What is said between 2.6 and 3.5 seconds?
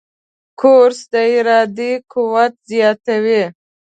زیاتوي.